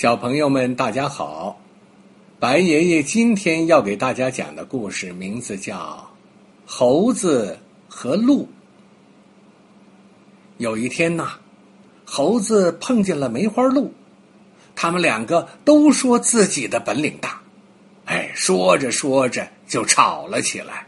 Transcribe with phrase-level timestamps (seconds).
[0.00, 1.60] 小朋友们，大家好！
[2.38, 5.76] 白爷爷今天要给大家讲的故事名字叫
[6.64, 8.44] 《猴子和鹿》。
[10.56, 11.32] 有一天呐，
[12.06, 13.92] 猴子碰见了梅花鹿，
[14.74, 17.38] 他们两个都说自己的本领大，
[18.06, 20.86] 哎，说着说着就吵了起来，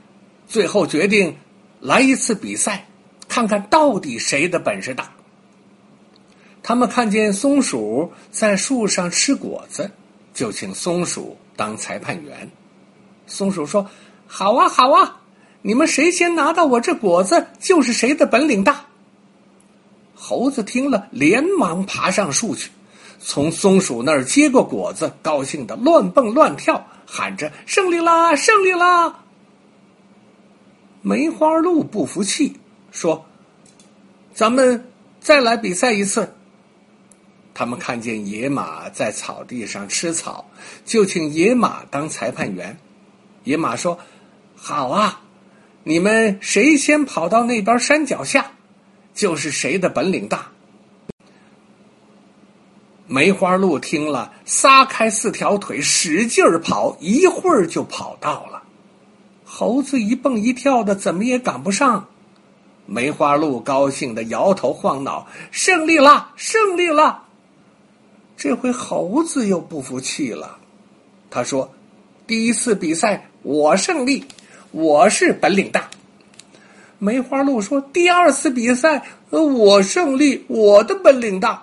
[0.49, 1.37] 最后决定
[1.81, 2.89] 来一次比赛，
[3.29, 5.13] 看看到底谁的本事大。
[6.63, 9.91] 他们看见松鼠在树上吃果子，
[10.33, 12.49] 就请松鼠当裁判员。
[13.27, 13.85] 松鼠说
[14.29, 15.21] ：“好啊，好啊，
[15.63, 18.87] 你们谁先拿到我这果子，就是谁的本领大。”
[20.15, 22.71] 猴子听了，连忙爬上树去，
[23.19, 29.19] 从松鼠那儿接过果子，高兴的乱蹦乱跳，喊着：“胜利啦，胜利啦！”
[31.03, 32.57] 梅花鹿不服气，
[32.93, 33.27] 说
[34.33, 34.89] ：“咱们
[35.21, 36.33] 再来比赛一次。”
[37.55, 40.45] 他们看见野马在草地上吃草，
[40.85, 42.77] 就请野马当裁判员。
[43.45, 43.99] 野马说
[44.57, 45.21] ：“好啊，
[45.85, 48.51] 你们谁先跑到那边山脚下，
[49.13, 50.47] 就是谁的本领大。”
[53.07, 58.63] 梅花鹿听了，撒开四条腿，使劲儿跑，一会儿就跑到了。
[59.45, 62.09] 猴子一蹦一跳的，怎么也赶不上。
[62.87, 67.22] 梅花鹿高兴的摇头晃脑：“胜利了，胜利了！”
[68.43, 70.59] 这回猴子又不服气了，
[71.31, 71.73] 他说
[72.27, 74.25] ：“第一次比赛我胜利，
[74.73, 75.89] 我是本领大。”
[76.99, 81.63] 梅花鹿说：“第二次比赛我胜利，我的本领大。”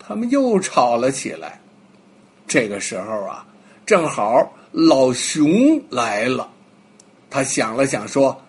[0.00, 1.60] 他们又吵了起来。
[2.46, 3.46] 这个时候啊，
[3.84, 6.50] 正好老熊来了，
[7.28, 8.42] 他想了想说：“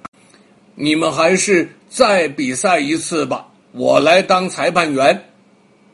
[0.76, 5.26] 你们还是再比赛一次吧，我来当裁判员。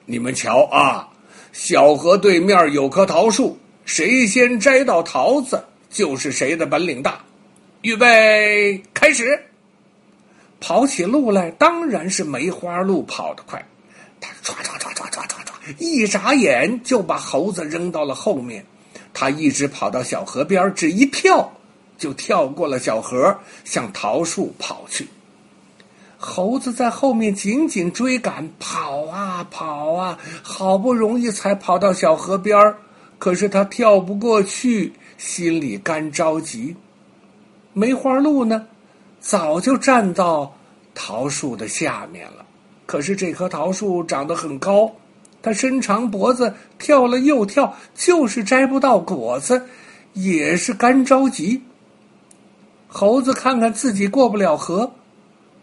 [0.05, 1.07] 你们瞧啊。”
[1.51, 7.19] 小河对面有棵桃树，谁先摘到桃子，就是谁的本领大。
[7.81, 9.39] 预备，开始。
[10.59, 13.65] 跑起路来，当然是梅花鹿跑得快。
[14.19, 18.65] 他唰唰唰唰唰唰唰，一眨眼就把猴子扔到了后面。
[19.13, 21.49] 他一直跑到小河边，只一跳
[21.97, 23.33] 就跳过了小河，
[23.63, 25.07] 向桃树跑去。
[26.17, 28.88] 猴子在后面紧紧追赶，跑
[29.39, 32.75] 啊跑啊，好不容易才跑到小河边儿，
[33.17, 36.75] 可是他跳不过去，心里干着急。
[37.71, 38.65] 梅花鹿呢，
[39.21, 40.53] 早就站到
[40.93, 42.45] 桃树的下面了，
[42.85, 44.91] 可是这棵桃树长得很高，
[45.41, 49.65] 它伸长脖子跳了又跳，就是摘不到果子，
[50.11, 51.61] 也是干着急。
[52.89, 54.91] 猴子看看自己过不了河。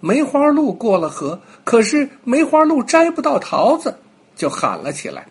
[0.06, 3.98] 梅花鹿过了河，可是梅花鹿摘不到桃子，
[4.36, 5.26] 就喊了起来：“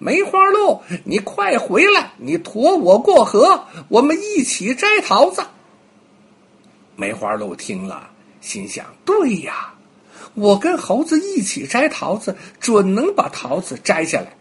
[0.00, 2.10] 梅花鹿，你快回来！
[2.18, 5.44] 你驮我过河，我们一起摘桃子。”
[6.96, 8.10] 梅花鹿听了，
[8.40, 9.72] 心想：“对呀，
[10.34, 14.36] 我跟猴子一起摘桃子，准能把桃子摘下来。”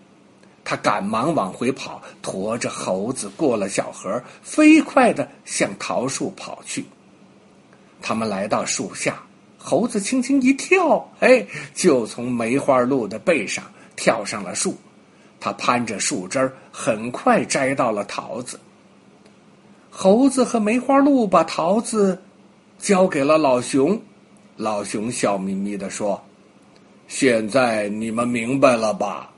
[0.66, 6.84] 他赶忙往回跑，驮着猴子过了小河，飞快的向桃树跑去。
[8.02, 9.22] 他们来到树下。
[9.58, 13.64] 猴子轻轻一跳，哎，就从梅花鹿的背上
[13.96, 14.76] 跳上了树。
[15.40, 18.60] 他攀着树枝儿，很快摘到了桃子。
[19.92, 22.20] 猴子和梅花鹿把桃子
[22.80, 24.00] 交给了老熊。
[24.58, 26.22] 老熊笑眯眯的说
[27.08, 29.30] ：“现在你们明白了吧？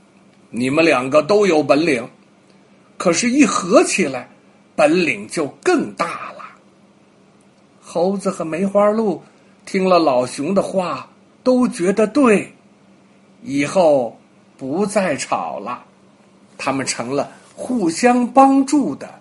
[0.50, 2.08] 你们两个都有本领，
[2.98, 4.30] 可是，一合起来，
[4.76, 6.44] 本领就更大了。”
[7.82, 9.22] 猴子和梅花鹿。
[9.68, 11.10] 听了老熊的话，
[11.44, 12.54] 都觉得对，
[13.44, 14.18] 以后
[14.58, 15.84] 不再吵了，
[16.58, 19.20] 他们成了互相帮助的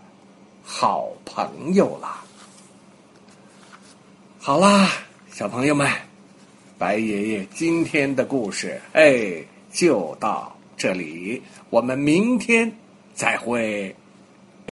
[0.63, 2.23] 好朋友了。
[4.39, 4.89] 好啦，
[5.33, 5.91] 小朋友们，
[6.79, 12.73] 白爷爷今天的故事，哎，就到这里，我们明天
[13.15, 13.93] 再会。